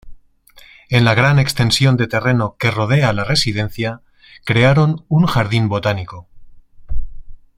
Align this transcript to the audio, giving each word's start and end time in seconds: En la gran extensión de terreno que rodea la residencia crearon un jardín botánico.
En 0.89 1.05
la 1.05 1.13
gran 1.13 1.37
extensión 1.37 1.95
de 1.95 2.07
terreno 2.07 2.55
que 2.57 2.71
rodea 2.71 3.13
la 3.13 3.23
residencia 3.23 4.01
crearon 4.45 5.05
un 5.09 5.27
jardín 5.27 5.69
botánico. 5.69 6.27